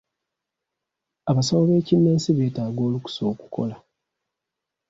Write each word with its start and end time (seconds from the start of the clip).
Abasawo 1.29 1.63
b'ekinnansi 1.69 2.29
beetaaga 2.37 2.81
olukusa 2.87 3.21
okukola. 3.31 3.75